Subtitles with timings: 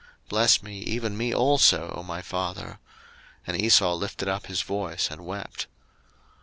[0.29, 2.79] bless me, even me also, O my father.
[3.45, 5.67] And Esau lifted up his voice, and wept.